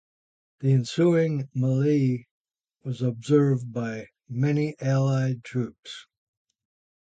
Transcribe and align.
The 0.61 0.71
ensuing 0.73 1.47
melee 1.53 2.25
was 2.83 3.03
observed 3.03 3.71
by 3.71 4.07
many 4.27 4.75
Allied 4.79 5.43
troops. 5.43 6.07